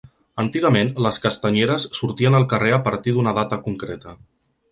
Antigament 0.43 0.87
les 1.07 1.19
castanyeres 1.25 1.85
sortien 1.99 2.39
al 2.39 2.47
carrer 2.53 2.73
a 2.77 2.81
partir 2.87 3.15
d’una 3.17 3.35
data 3.41 3.63
concreta. 3.69 4.19